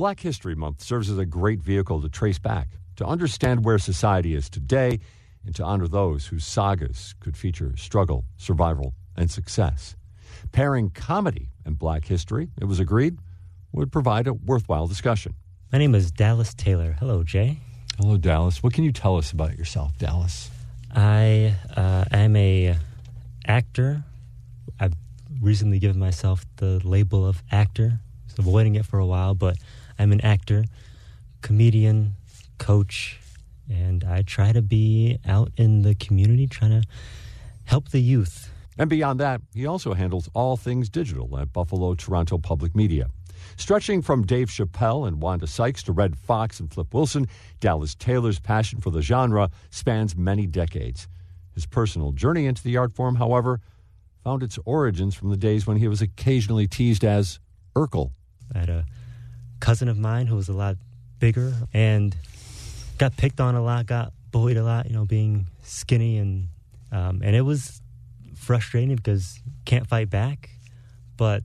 Black 0.00 0.20
History 0.20 0.54
Month 0.54 0.80
serves 0.80 1.10
as 1.10 1.18
a 1.18 1.26
great 1.26 1.60
vehicle 1.60 2.00
to 2.00 2.08
trace 2.08 2.38
back, 2.38 2.68
to 2.96 3.04
understand 3.04 3.66
where 3.66 3.78
society 3.78 4.34
is 4.34 4.48
today, 4.48 4.98
and 5.44 5.54
to 5.54 5.62
honor 5.62 5.86
those 5.86 6.28
whose 6.28 6.46
sagas 6.46 7.14
could 7.20 7.36
feature 7.36 7.76
struggle, 7.76 8.24
survival, 8.38 8.94
and 9.14 9.30
success. 9.30 9.96
Pairing 10.52 10.88
comedy 10.88 11.50
and 11.66 11.78
black 11.78 12.06
history, 12.06 12.48
it 12.58 12.64
was 12.64 12.80
agreed, 12.80 13.18
would 13.72 13.92
provide 13.92 14.26
a 14.26 14.32
worthwhile 14.32 14.86
discussion. 14.86 15.34
My 15.70 15.76
name 15.76 15.94
is 15.94 16.10
Dallas 16.10 16.54
Taylor. 16.54 16.96
Hello, 16.98 17.22
Jay. 17.22 17.58
Hello, 17.98 18.16
Dallas. 18.16 18.62
What 18.62 18.72
can 18.72 18.84
you 18.84 18.92
tell 18.92 19.18
us 19.18 19.32
about 19.32 19.58
yourself, 19.58 19.98
Dallas? 19.98 20.50
I 20.94 21.56
uh, 21.76 22.06
am 22.10 22.36
a 22.36 22.74
actor. 23.46 24.02
I've 24.80 24.94
recently 25.42 25.78
given 25.78 25.98
myself 25.98 26.46
the 26.56 26.80
label 26.88 27.28
of 27.28 27.42
actor. 27.52 28.00
Was 28.36 28.46
avoiding 28.46 28.76
it 28.76 28.86
for 28.86 28.98
a 28.98 29.06
while, 29.06 29.34
but 29.34 29.56
I'm 29.98 30.12
an 30.12 30.20
actor, 30.20 30.64
comedian, 31.42 32.14
coach, 32.58 33.18
and 33.68 34.04
I 34.04 34.22
try 34.22 34.52
to 34.52 34.62
be 34.62 35.18
out 35.26 35.52
in 35.56 35.82
the 35.82 35.94
community 35.94 36.46
trying 36.46 36.82
to 36.82 36.88
help 37.64 37.90
the 37.90 38.00
youth. 38.00 38.50
And 38.78 38.88
beyond 38.88 39.20
that, 39.20 39.40
he 39.54 39.66
also 39.66 39.94
handles 39.94 40.28
all 40.32 40.56
things 40.56 40.88
digital 40.88 41.38
at 41.38 41.52
Buffalo 41.52 41.94
Toronto 41.94 42.38
Public 42.38 42.74
Media. 42.74 43.08
Stretching 43.56 44.00
from 44.00 44.24
Dave 44.26 44.48
Chappelle 44.48 45.06
and 45.06 45.20
Wanda 45.20 45.46
Sykes 45.46 45.82
to 45.84 45.92
Redd 45.92 46.16
Foxx 46.16 46.60
and 46.60 46.72
Flip 46.72 46.92
Wilson, 46.94 47.26
Dallas 47.58 47.94
Taylor's 47.94 48.38
passion 48.38 48.80
for 48.80 48.90
the 48.90 49.02
genre 49.02 49.50
spans 49.70 50.16
many 50.16 50.46
decades. 50.46 51.08
His 51.54 51.66
personal 51.66 52.12
journey 52.12 52.46
into 52.46 52.62
the 52.62 52.76
art 52.76 52.94
form, 52.94 53.16
however, 53.16 53.60
found 54.22 54.42
its 54.42 54.58
origins 54.64 55.14
from 55.14 55.30
the 55.30 55.36
days 55.36 55.66
when 55.66 55.78
he 55.78 55.88
was 55.88 56.00
occasionally 56.00 56.68
teased 56.68 57.04
as 57.04 57.40
Urkel. 57.74 58.12
I 58.54 58.58
had 58.58 58.70
a 58.70 58.86
cousin 59.60 59.88
of 59.88 59.98
mine 59.98 60.26
who 60.26 60.36
was 60.36 60.48
a 60.48 60.52
lot 60.52 60.76
bigger 61.18 61.54
and 61.72 62.16
got 62.98 63.16
picked 63.16 63.40
on 63.40 63.54
a 63.54 63.62
lot, 63.62 63.86
got 63.86 64.12
bullied 64.30 64.56
a 64.56 64.64
lot, 64.64 64.86
you 64.86 64.94
know, 64.94 65.04
being 65.04 65.46
skinny 65.62 66.18
and 66.18 66.48
um, 66.92 67.22
and 67.22 67.36
it 67.36 67.42
was 67.42 67.80
frustrating 68.34 68.96
because 68.96 69.40
can't 69.64 69.86
fight 69.86 70.10
back. 70.10 70.50
But 71.16 71.42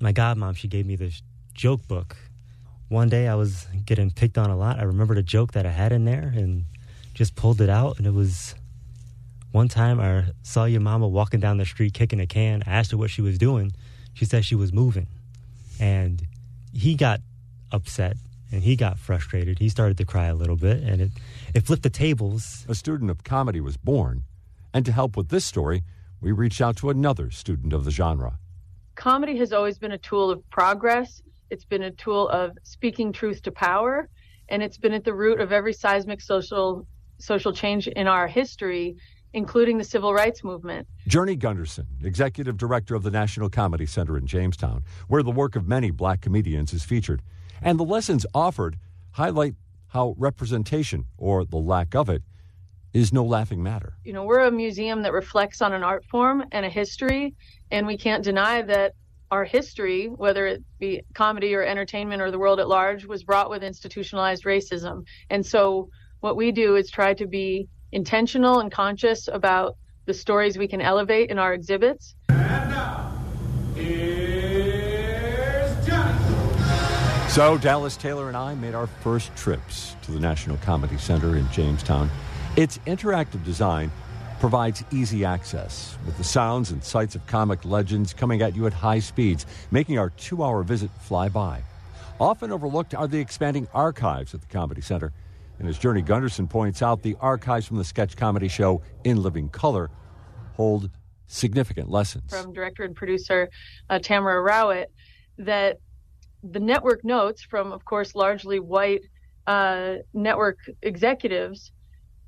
my 0.00 0.12
godmom, 0.12 0.56
she 0.56 0.68
gave 0.68 0.86
me 0.86 0.96
this 0.96 1.22
joke 1.54 1.86
book. 1.86 2.16
One 2.88 3.08
day 3.08 3.28
I 3.28 3.34
was 3.34 3.66
getting 3.84 4.10
picked 4.10 4.38
on 4.38 4.50
a 4.50 4.56
lot. 4.56 4.78
I 4.78 4.84
remembered 4.84 5.18
a 5.18 5.22
joke 5.22 5.52
that 5.52 5.66
I 5.66 5.70
had 5.70 5.92
in 5.92 6.04
there 6.04 6.32
and 6.34 6.64
just 7.14 7.36
pulled 7.36 7.60
it 7.60 7.68
out. 7.68 7.98
And 7.98 8.06
it 8.06 8.14
was 8.14 8.54
one 9.52 9.68
time 9.68 10.00
I 10.00 10.24
saw 10.42 10.64
your 10.64 10.80
mama 10.80 11.06
walking 11.06 11.40
down 11.40 11.58
the 11.58 11.66
street 11.66 11.94
kicking 11.94 12.20
a 12.20 12.26
can. 12.26 12.62
I 12.66 12.70
asked 12.70 12.90
her 12.92 12.96
what 12.96 13.10
she 13.10 13.22
was 13.22 13.38
doing. 13.38 13.72
She 14.14 14.24
said 14.24 14.44
she 14.44 14.54
was 14.54 14.72
moving. 14.72 15.06
And 15.80 16.26
he 16.72 16.94
got 16.94 17.20
upset 17.72 18.16
and 18.50 18.62
he 18.62 18.76
got 18.76 18.98
frustrated. 18.98 19.58
He 19.58 19.68
started 19.68 19.98
to 19.98 20.04
cry 20.04 20.26
a 20.26 20.34
little 20.34 20.56
bit 20.56 20.82
and 20.82 21.00
it, 21.00 21.10
it 21.54 21.66
flipped 21.66 21.82
the 21.82 21.90
tables. 21.90 22.64
A 22.68 22.74
student 22.74 23.10
of 23.10 23.24
comedy 23.24 23.60
was 23.60 23.76
born. 23.76 24.24
And 24.72 24.84
to 24.84 24.92
help 24.92 25.16
with 25.16 25.28
this 25.28 25.44
story, 25.44 25.82
we 26.20 26.32
reached 26.32 26.60
out 26.60 26.76
to 26.78 26.90
another 26.90 27.30
student 27.30 27.72
of 27.72 27.84
the 27.84 27.90
genre. 27.90 28.38
Comedy 28.94 29.38
has 29.38 29.52
always 29.52 29.78
been 29.78 29.92
a 29.92 29.98
tool 29.98 30.30
of 30.30 30.48
progress. 30.50 31.22
It's 31.50 31.64
been 31.64 31.84
a 31.84 31.90
tool 31.90 32.28
of 32.28 32.58
speaking 32.64 33.12
truth 33.12 33.42
to 33.42 33.52
power, 33.52 34.08
and 34.48 34.62
it's 34.62 34.76
been 34.76 34.92
at 34.92 35.04
the 35.04 35.14
root 35.14 35.40
of 35.40 35.52
every 35.52 35.72
seismic 35.72 36.20
social 36.20 36.86
social 37.20 37.52
change 37.52 37.88
in 37.88 38.06
our 38.06 38.28
history, 38.28 38.96
including 39.32 39.78
the 39.78 39.84
civil 39.84 40.14
rights 40.14 40.42
movement. 40.42 40.86
Journey 41.06 41.36
Gunderson, 41.36 41.86
executive 42.02 42.56
director 42.56 42.94
of 42.94 43.02
the 43.02 43.10
National 43.10 43.48
Comedy 43.48 43.86
Center 43.86 44.16
in 44.16 44.26
Jamestown, 44.26 44.84
where 45.08 45.22
the 45.22 45.30
work 45.30 45.56
of 45.56 45.66
many 45.66 45.90
black 45.90 46.20
comedians 46.20 46.72
is 46.72 46.84
featured, 46.84 47.22
and 47.60 47.78
the 47.78 47.84
lessons 47.84 48.24
offered 48.34 48.78
highlight 49.12 49.54
how 49.88 50.14
representation, 50.18 51.06
or 51.16 51.44
the 51.44 51.56
lack 51.56 51.94
of 51.94 52.08
it, 52.08 52.22
is 52.92 53.12
no 53.12 53.24
laughing 53.24 53.62
matter. 53.62 53.94
You 54.04 54.12
know, 54.12 54.24
we're 54.24 54.46
a 54.46 54.50
museum 54.50 55.02
that 55.02 55.12
reflects 55.12 55.60
on 55.60 55.72
an 55.72 55.82
art 55.82 56.04
form 56.04 56.44
and 56.52 56.64
a 56.64 56.70
history, 56.70 57.34
and 57.70 57.86
we 57.86 57.96
can't 57.96 58.24
deny 58.24 58.62
that 58.62 58.94
our 59.30 59.44
history, 59.44 60.06
whether 60.06 60.46
it 60.46 60.62
be 60.78 61.02
comedy 61.14 61.54
or 61.54 61.62
entertainment 61.62 62.22
or 62.22 62.30
the 62.30 62.38
world 62.38 62.60
at 62.60 62.68
large, 62.68 63.04
was 63.04 63.24
brought 63.24 63.50
with 63.50 63.62
institutionalized 63.62 64.44
racism. 64.44 65.04
And 65.28 65.44
so, 65.44 65.90
what 66.20 66.36
we 66.36 66.50
do 66.50 66.76
is 66.76 66.90
try 66.90 67.14
to 67.14 67.26
be 67.26 67.68
intentional 67.92 68.60
and 68.60 68.70
conscious 68.70 69.28
about 69.28 69.76
the 70.06 70.14
stories 70.14 70.56
we 70.56 70.68
can 70.68 70.80
elevate 70.80 71.30
in 71.30 71.38
our 71.38 71.52
exhibits. 71.54 72.14
So, 77.28 77.58
Dallas 77.58 77.96
Taylor 77.96 78.28
and 78.28 78.36
I 78.36 78.54
made 78.54 78.74
our 78.74 78.86
first 78.86 79.34
trips 79.36 79.94
to 80.02 80.10
the 80.10 80.18
National 80.18 80.56
Comedy 80.56 80.96
Center 80.98 81.36
in 81.36 81.48
Jamestown. 81.50 82.10
Its 82.56 82.78
interactive 82.78 83.44
design 83.44 83.92
provides 84.40 84.82
easy 84.90 85.24
access 85.24 85.96
with 86.06 86.16
the 86.16 86.24
sounds 86.24 86.70
and 86.70 86.82
sights 86.82 87.14
of 87.14 87.24
comic 87.26 87.64
legends 87.64 88.14
coming 88.14 88.40
at 88.42 88.56
you 88.56 88.66
at 88.66 88.72
high 88.72 88.98
speeds, 88.98 89.46
making 89.70 89.98
our 89.98 90.10
two 90.10 90.42
hour 90.42 90.62
visit 90.62 90.90
fly 91.00 91.28
by. 91.28 91.62
Often 92.18 92.50
overlooked 92.50 92.94
are 92.94 93.06
the 93.06 93.20
expanding 93.20 93.68
archives 93.72 94.34
at 94.34 94.40
the 94.40 94.46
Comedy 94.48 94.80
Center. 94.80 95.12
And 95.58 95.68
as 95.68 95.78
Journey 95.78 96.02
Gunderson 96.02 96.46
points 96.46 96.82
out, 96.82 97.02
the 97.02 97.16
archives 97.20 97.66
from 97.66 97.78
the 97.78 97.84
sketch 97.84 98.16
comedy 98.16 98.48
show 98.48 98.82
In 99.04 99.22
Living 99.22 99.48
Color 99.48 99.90
hold 100.54 100.90
significant 101.26 101.90
lessons. 101.90 102.30
From 102.30 102.52
director 102.52 102.84
and 102.84 102.94
producer 102.94 103.48
uh, 103.90 103.98
Tamara 103.98 104.42
Rawitt, 104.42 104.86
that 105.38 105.78
the 106.42 106.60
network 106.60 107.04
notes 107.04 107.42
from, 107.42 107.72
of 107.72 107.84
course, 107.84 108.14
largely 108.14 108.60
white 108.60 109.02
uh, 109.46 109.96
network 110.14 110.58
executives 110.82 111.72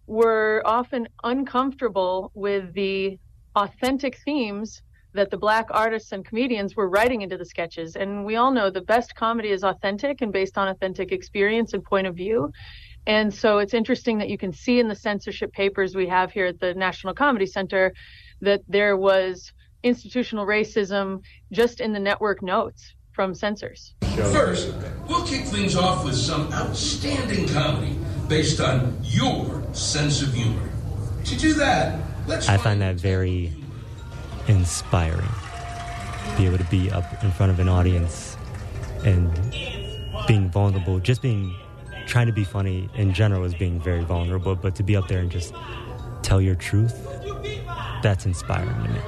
were 0.06 0.62
often 0.64 1.08
uncomfortable 1.22 2.32
with 2.34 2.72
the 2.74 3.18
authentic 3.54 4.18
themes 4.24 4.82
that 5.12 5.30
the 5.30 5.36
black 5.36 5.66
artists 5.70 6.12
and 6.12 6.24
comedians 6.24 6.76
were 6.76 6.88
writing 6.88 7.22
into 7.22 7.36
the 7.36 7.44
sketches. 7.44 7.96
And 7.96 8.24
we 8.24 8.36
all 8.36 8.52
know 8.52 8.70
the 8.70 8.80
best 8.80 9.14
comedy 9.14 9.50
is 9.50 9.64
authentic 9.64 10.20
and 10.20 10.32
based 10.32 10.56
on 10.56 10.68
authentic 10.68 11.12
experience 11.12 11.74
and 11.74 11.82
point 11.82 12.06
of 12.06 12.14
view. 12.14 12.52
And 13.06 13.32
so 13.32 13.58
it's 13.58 13.74
interesting 13.74 14.18
that 14.18 14.28
you 14.28 14.38
can 14.38 14.52
see 14.52 14.78
in 14.78 14.88
the 14.88 14.94
censorship 14.94 15.52
papers 15.52 15.94
we 15.94 16.06
have 16.08 16.32
here 16.32 16.46
at 16.46 16.60
the 16.60 16.74
National 16.74 17.14
Comedy 17.14 17.46
Center 17.46 17.92
that 18.40 18.62
there 18.68 18.96
was 18.96 19.52
institutional 19.82 20.46
racism 20.46 21.22
just 21.52 21.80
in 21.80 21.92
the 21.92 21.98
network 21.98 22.42
notes 22.42 22.94
from 23.12 23.34
censors. 23.34 23.94
First, 24.16 24.74
we'll 25.08 25.26
kick 25.26 25.44
things 25.44 25.76
off 25.76 26.04
with 26.04 26.14
some 26.14 26.52
outstanding 26.52 27.48
comedy 27.48 27.96
based 28.28 28.60
on 28.60 28.96
your 29.02 29.62
sense 29.72 30.22
of 30.22 30.32
humor. 30.32 30.68
To 31.24 31.36
do 31.36 31.54
that, 31.54 32.00
let's. 32.26 32.48
I 32.48 32.56
find 32.56 32.80
that 32.82 32.96
very 32.96 33.52
inspiring. 34.46 35.28
Be 36.36 36.46
able 36.46 36.58
to 36.58 36.64
be 36.64 36.90
up 36.90 37.22
in 37.24 37.30
front 37.32 37.52
of 37.52 37.60
an 37.60 37.68
audience 37.68 38.36
and 39.04 39.30
being 40.26 40.50
vulnerable, 40.50 40.98
just 41.00 41.22
being 41.22 41.54
trying 42.10 42.26
to 42.26 42.32
be 42.32 42.42
funny 42.42 42.88
in 42.94 43.14
general 43.14 43.44
is 43.44 43.54
being 43.54 43.80
very 43.80 44.02
vulnerable, 44.02 44.56
but 44.56 44.74
to 44.74 44.82
be 44.82 44.96
up 44.96 45.06
there 45.06 45.20
and 45.20 45.30
just 45.30 45.54
tell 46.22 46.40
your 46.40 46.56
truth, 46.56 47.06
that's 48.02 48.26
inspiring 48.26 48.74
to 48.82 48.88
me. 48.90 49.00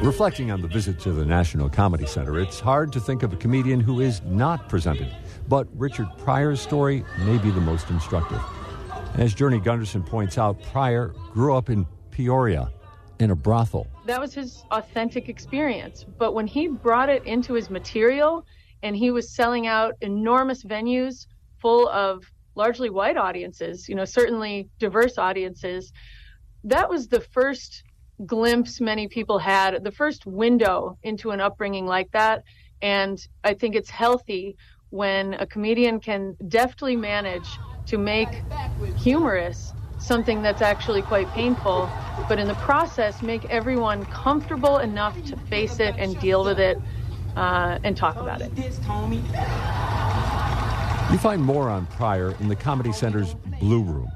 Reflecting 0.00 0.52
on 0.52 0.62
the 0.62 0.68
visit 0.68 1.00
to 1.00 1.12
the 1.12 1.24
National 1.24 1.68
Comedy 1.68 2.06
Center, 2.06 2.38
it's 2.38 2.60
hard 2.60 2.92
to 2.92 3.00
think 3.00 3.24
of 3.24 3.32
a 3.32 3.36
comedian 3.36 3.80
who 3.80 4.00
is 4.00 4.22
not 4.22 4.68
presented, 4.68 5.12
but 5.48 5.66
Richard 5.74 6.06
Pryor's 6.18 6.60
story 6.60 7.04
may 7.20 7.38
be 7.38 7.50
the 7.50 7.60
most 7.60 7.90
instructive. 7.90 8.40
As 9.14 9.34
Journey 9.34 9.58
Gunderson 9.58 10.04
points 10.04 10.38
out, 10.38 10.62
Pryor 10.62 11.14
grew 11.32 11.56
up 11.56 11.68
in 11.68 11.84
Peoria 12.12 12.70
in 13.18 13.32
a 13.32 13.36
brothel. 13.36 13.88
That 14.06 14.20
was 14.20 14.34
his 14.34 14.64
authentic 14.70 15.28
experience. 15.28 16.04
But 16.16 16.32
when 16.32 16.46
he 16.46 16.68
brought 16.68 17.08
it 17.08 17.24
into 17.24 17.54
his 17.54 17.70
material 17.70 18.44
and 18.84 18.94
he 18.94 19.10
was 19.10 19.34
selling 19.34 19.66
out 19.66 19.94
enormous 20.02 20.62
venues 20.62 21.26
full 21.58 21.88
of 21.88 22.22
largely 22.54 22.90
white 22.90 23.16
audiences, 23.16 23.88
you 23.88 23.94
know, 23.94 24.04
certainly 24.04 24.68
diverse 24.78 25.18
audiences, 25.18 25.92
that 26.62 26.88
was 26.88 27.08
the 27.08 27.20
first 27.20 27.82
glimpse 28.26 28.80
many 28.80 29.08
people 29.08 29.38
had, 29.38 29.82
the 29.82 29.90
first 29.90 30.26
window 30.26 30.96
into 31.02 31.30
an 31.30 31.40
upbringing 31.40 31.86
like 31.86 32.10
that. 32.12 32.44
And 32.82 33.18
I 33.42 33.54
think 33.54 33.74
it's 33.74 33.90
healthy 33.90 34.56
when 34.90 35.34
a 35.34 35.46
comedian 35.46 35.98
can 35.98 36.36
deftly 36.46 36.94
manage 36.94 37.48
to 37.86 37.96
make 37.98 38.42
humorous 38.98 39.72
something 39.98 40.42
that's 40.42 40.60
actually 40.60 41.00
quite 41.00 41.28
painful, 41.30 41.90
but 42.28 42.38
in 42.38 42.46
the 42.46 42.54
process, 42.54 43.22
make 43.22 43.46
everyone 43.46 44.04
comfortable 44.06 44.78
enough 44.78 45.20
to 45.24 45.36
face 45.36 45.80
it 45.80 45.94
and 45.96 46.20
deal 46.20 46.44
with 46.44 46.60
it 46.60 46.78
uh, 47.36 47.78
and 47.84 47.96
talk 47.96 48.16
about 48.16 48.40
it. 48.40 48.50
You 51.12 51.18
find 51.18 51.42
more 51.42 51.68
on 51.68 51.86
Pryor 51.86 52.34
in 52.40 52.48
the 52.48 52.56
Comedy 52.56 52.92
Center's 52.92 53.34
Blue 53.60 53.82
Room, 53.82 54.10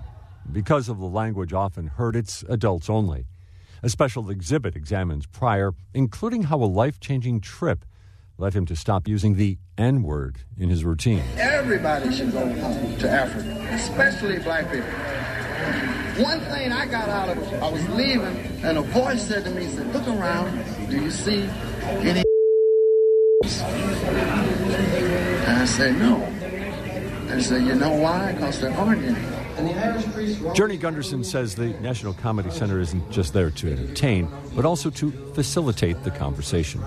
Because 0.51 0.89
of 0.89 0.99
the 0.99 1.07
language 1.07 1.53
often 1.53 1.87
heard, 1.87 2.17
it's 2.17 2.43
adults 2.49 2.89
only. 2.89 3.27
A 3.83 3.89
special 3.89 4.31
exhibit 4.31 4.75
examines 4.75 5.27
Pryor, 5.27 5.73
including 5.95 6.45
how 6.45 6.57
a 6.63 6.65
life 6.65 6.99
changing 6.99 7.41
trip 7.41 7.85
led 8.39 8.55
him 8.55 8.67
to 8.67 8.75
stop 8.77 9.07
using 9.07 9.37
the 9.37 9.59
N 9.77 10.03
word 10.03 10.39
in 10.57 10.71
his 10.71 10.85
routine. 10.85 11.23
Everybody 11.37 12.13
should 12.13 12.33
go 12.33 12.41
home 12.41 12.97
to 12.99 13.11
Africa, 13.11 13.69
especially 13.71 14.39
black 14.39 14.71
people. 14.71 14.89
One 16.25 16.41
thing 16.41 16.73
I 16.73 16.87
got 16.87 17.09
out 17.09 17.29
of 17.29 17.39
it, 17.39 17.63
I 17.63 17.71
was 17.71 17.89
leaving, 17.91 18.37
and 18.65 18.79
a 18.79 18.83
voice 18.83 19.27
said 19.29 19.45
to 19.45 19.51
me, 19.51 19.67
said, 19.69 19.93
look 19.93 20.09
around, 20.09 20.65
do 20.89 21.01
you 21.01 21.11
see 21.11 21.49
any 22.01 22.25
And 25.47 25.59
I 25.59 25.65
said, 25.65 25.99
no. 25.99 26.17
And 26.17 27.33
I 27.33 27.41
said, 27.41 27.63
you 27.63 27.75
know 27.75 27.95
why? 27.95 28.33
Because 28.33 28.61
there 28.61 28.73
aren't 28.73 29.03
any. 29.03 29.39
Journey 30.55 30.77
Gunderson 30.77 31.25
says 31.25 31.57
the 31.57 31.71
National 31.81 32.15
Comedy 32.15 32.49
Center 32.51 32.79
isn't 32.79 33.11
just 33.11 33.33
there 33.33 33.51
to 33.51 33.73
entertain, 33.73 34.29
but 34.55 34.65
also 34.65 34.89
to 34.91 35.11
facilitate 35.35 36.05
the 36.05 36.13
conversation. 36.13 36.81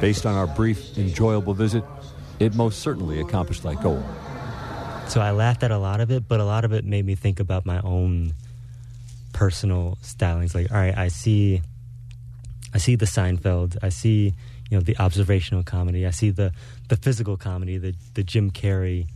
Based 0.00 0.24
on 0.24 0.36
our 0.36 0.46
brief, 0.46 0.96
enjoyable 0.96 1.54
visit, 1.54 1.82
it 2.38 2.54
most 2.54 2.80
certainly 2.80 3.20
accomplished 3.20 3.64
that 3.64 3.82
goal. 3.82 4.00
So 5.08 5.20
I 5.20 5.32
laughed 5.32 5.64
at 5.64 5.72
a 5.72 5.78
lot 5.78 6.00
of 6.00 6.12
it, 6.12 6.28
but 6.28 6.38
a 6.38 6.44
lot 6.44 6.64
of 6.64 6.72
it 6.72 6.84
made 6.84 7.04
me 7.04 7.16
think 7.16 7.40
about 7.40 7.66
my 7.66 7.80
own 7.80 8.34
personal 9.32 9.98
stylings. 10.02 10.54
Like, 10.54 10.70
all 10.70 10.78
right, 10.78 10.96
I 10.96 11.08
see, 11.08 11.62
I 12.72 12.78
see 12.78 12.94
the 12.94 13.06
Seinfeld, 13.06 13.76
I 13.82 13.88
see, 13.88 14.34
you 14.72 14.78
know, 14.78 14.82
the 14.82 14.96
observational 14.96 15.62
comedy, 15.62 16.06
I 16.06 16.10
see 16.12 16.30
the 16.30 16.50
the 16.88 16.96
physical 16.96 17.36
comedy, 17.36 17.76
the 17.76 17.94
the 18.14 18.22
Jim 18.22 18.50
Carrey, 18.50 19.06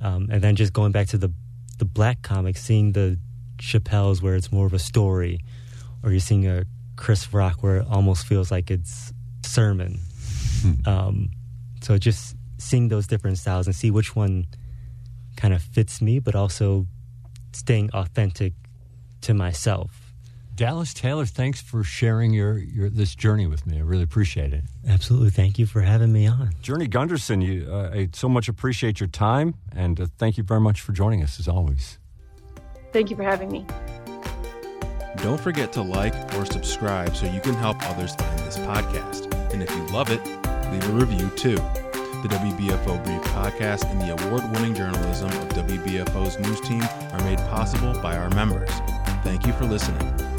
um, 0.00 0.28
and 0.30 0.40
then 0.40 0.54
just 0.54 0.72
going 0.72 0.92
back 0.92 1.08
to 1.08 1.18
the 1.18 1.32
the 1.78 1.84
black 1.84 2.22
comics, 2.22 2.62
seeing 2.62 2.92
the 2.92 3.18
Chappelle's 3.58 4.22
where 4.22 4.36
it's 4.36 4.52
more 4.52 4.66
of 4.66 4.72
a 4.72 4.78
story, 4.78 5.40
or 6.04 6.12
you're 6.12 6.20
seeing 6.20 6.46
a 6.46 6.64
Chris 6.94 7.34
Rock 7.34 7.60
where 7.60 7.78
it 7.78 7.86
almost 7.90 8.24
feels 8.24 8.52
like 8.52 8.70
it's 8.70 9.12
sermon. 9.42 9.98
um, 10.86 11.28
so 11.82 11.98
just 11.98 12.36
seeing 12.58 12.86
those 12.86 13.08
different 13.08 13.38
styles 13.38 13.66
and 13.66 13.74
see 13.74 13.90
which 13.90 14.14
one 14.14 14.46
kind 15.36 15.52
of 15.52 15.60
fits 15.60 16.00
me, 16.00 16.20
but 16.20 16.36
also 16.36 16.86
staying 17.50 17.90
authentic 17.94 18.52
to 19.22 19.34
myself. 19.34 20.03
Dallas 20.54 20.94
Taylor, 20.94 21.26
thanks 21.26 21.60
for 21.60 21.82
sharing 21.82 22.32
your, 22.32 22.58
your 22.58 22.88
this 22.88 23.14
journey 23.14 23.46
with 23.46 23.66
me. 23.66 23.78
I 23.78 23.80
really 23.80 24.04
appreciate 24.04 24.52
it. 24.52 24.62
Absolutely. 24.88 25.30
Thank 25.30 25.58
you 25.58 25.66
for 25.66 25.80
having 25.80 26.12
me 26.12 26.26
on. 26.28 26.50
Journey 26.62 26.86
Gunderson, 26.86 27.40
you, 27.40 27.66
uh, 27.68 27.90
I 27.92 28.08
so 28.12 28.28
much 28.28 28.48
appreciate 28.48 29.00
your 29.00 29.08
time, 29.08 29.54
and 29.74 30.00
uh, 30.00 30.06
thank 30.18 30.38
you 30.38 30.44
very 30.44 30.60
much 30.60 30.80
for 30.80 30.92
joining 30.92 31.22
us 31.22 31.40
as 31.40 31.48
always. 31.48 31.98
Thank 32.92 33.10
you 33.10 33.16
for 33.16 33.24
having 33.24 33.50
me. 33.50 33.66
Don't 35.16 35.40
forget 35.40 35.72
to 35.72 35.82
like 35.82 36.14
or 36.34 36.44
subscribe 36.44 37.16
so 37.16 37.26
you 37.26 37.40
can 37.40 37.54
help 37.54 37.76
others 37.90 38.14
find 38.14 38.38
this 38.40 38.58
podcast. 38.58 39.32
And 39.52 39.62
if 39.62 39.70
you 39.70 39.86
love 39.86 40.10
it, 40.10 40.24
leave 40.70 40.88
a 40.88 40.92
review 40.92 41.30
too. 41.30 41.56
The 41.56 42.28
WBFO 42.30 43.04
Brief 43.04 43.22
podcast 43.32 43.90
and 43.90 44.00
the 44.00 44.12
award 44.12 44.50
winning 44.52 44.74
journalism 44.74 45.28
of 45.28 45.48
WBFO's 45.50 46.38
news 46.38 46.60
team 46.60 46.82
are 47.12 47.22
made 47.24 47.38
possible 47.50 47.92
by 48.00 48.16
our 48.16 48.30
members. 48.30 48.70
Thank 49.22 49.46
you 49.46 49.52
for 49.54 49.64
listening. 49.64 50.33